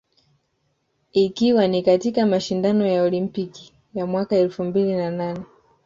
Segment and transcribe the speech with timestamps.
[1.13, 5.45] ikiwa ni katika mashindano ya olimpiki ya mwaka elfu mbili na nane